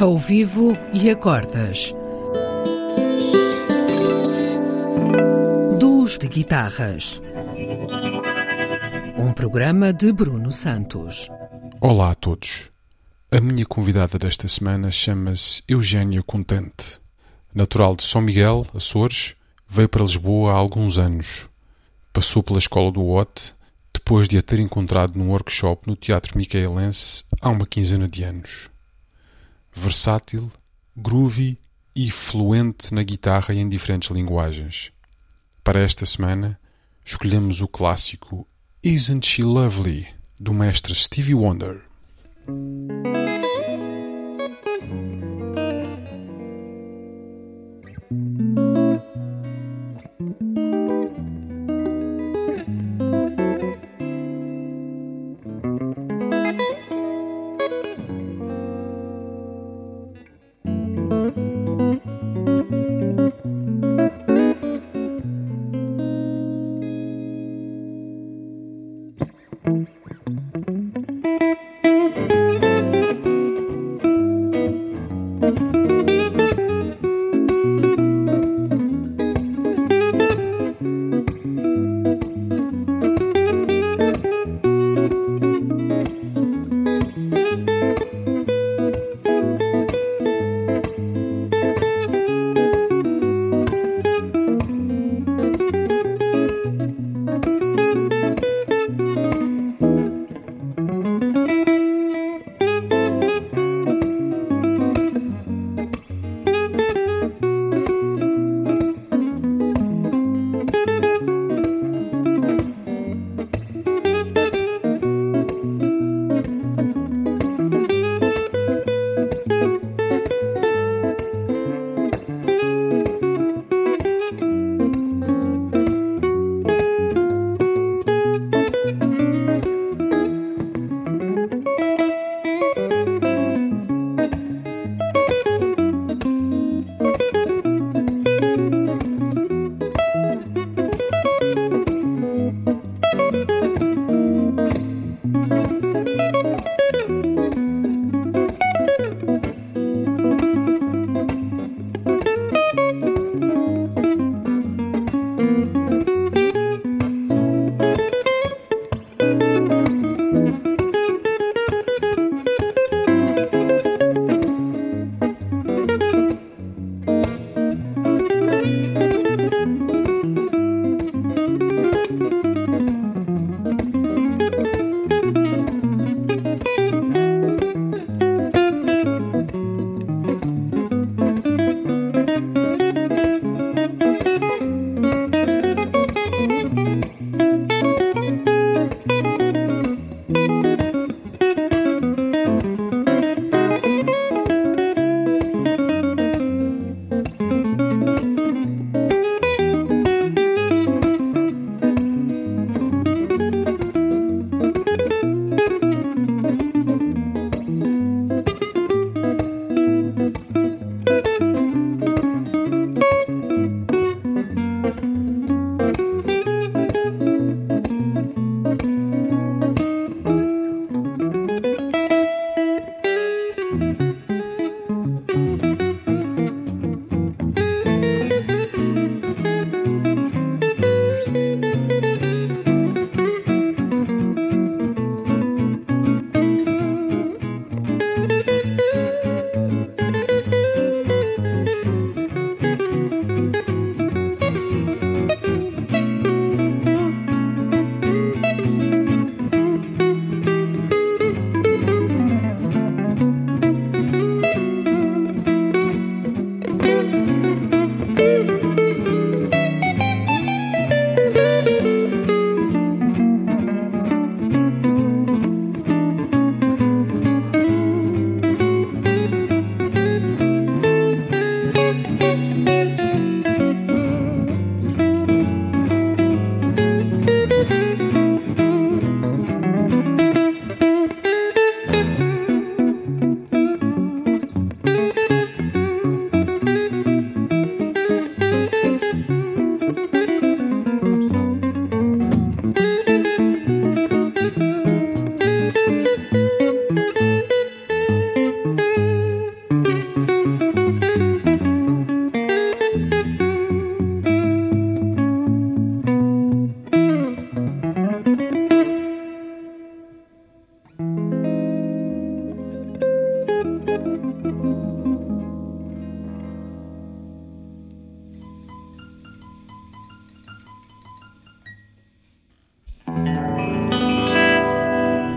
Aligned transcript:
Ao 0.00 0.16
vivo 0.16 0.72
e 0.94 1.10
acordas. 1.10 1.94
Duos 5.78 6.16
de 6.16 6.26
guitarras. 6.26 7.20
Um 9.18 9.30
programa 9.34 9.92
de 9.92 10.10
Bruno 10.10 10.50
Santos. 10.50 11.28
Olá 11.82 12.12
a 12.12 12.14
todos. 12.14 12.70
A 13.30 13.42
minha 13.42 13.66
convidada 13.66 14.18
desta 14.18 14.48
semana 14.48 14.90
chama-se 14.90 15.62
Eugénia 15.68 16.22
Contente. 16.22 16.98
Natural 17.54 17.94
de 17.94 18.02
São 18.04 18.22
Miguel, 18.22 18.66
Açores, 18.74 19.34
veio 19.68 19.90
para 19.90 20.02
Lisboa 20.02 20.52
há 20.52 20.56
alguns 20.56 20.96
anos. 20.96 21.46
Passou 22.10 22.42
pela 22.42 22.58
escola 22.58 22.90
do 22.90 23.06
OT, 23.06 23.52
depois 23.92 24.30
de 24.30 24.38
a 24.38 24.42
ter 24.42 24.60
encontrado 24.60 25.18
num 25.18 25.28
workshop 25.28 25.86
no 25.86 25.94
Teatro 25.94 26.38
Micaelense 26.38 27.24
há 27.38 27.50
uma 27.50 27.66
quinzena 27.66 28.08
de 28.08 28.24
anos. 28.24 28.70
Versátil, 29.72 30.50
groovy 30.96 31.58
e 31.94 32.10
fluente 32.10 32.94
na 32.94 33.02
guitarra 33.02 33.54
e 33.54 33.58
em 33.58 33.68
diferentes 33.68 34.10
linguagens. 34.10 34.92
Para 35.62 35.80
esta 35.80 36.06
semana, 36.06 36.58
escolhemos 37.04 37.60
o 37.60 37.68
clássico 37.68 38.46
Isn't 38.82 39.26
She 39.26 39.42
Lovely, 39.42 40.08
do 40.38 40.54
mestre 40.54 40.94
Stevie 40.94 41.34
Wonder. 41.34 41.82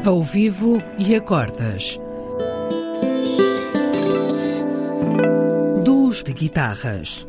Ao 0.05 0.21
vivo 0.21 0.79
e 0.99 1.15
a 1.15 1.21
cordas. 1.21 1.97
Duos 5.85 6.21
de 6.23 6.33
guitarras. 6.33 7.25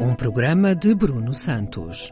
Um 0.00 0.14
programa 0.14 0.74
de 0.74 0.94
Bruno 0.94 1.34
Santos. 1.34 2.10